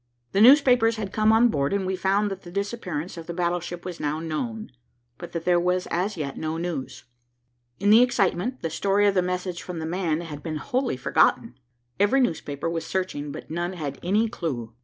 [0.31, 3.85] The newspapers had come on board, and we found that the disappearance of the battleship
[3.85, 4.71] was now known,
[5.19, 7.03] but that there was as yet no news.
[7.79, 11.53] In the excitement, the story of the message from the man had been wholly forgotten.
[11.99, 14.73] Every newspaper was searching, but none had any clue.